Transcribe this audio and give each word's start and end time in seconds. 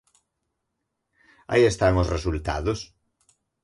Aí 1.51 1.63
están 1.71 1.93
os 2.01 2.11
resultados. 2.15 2.79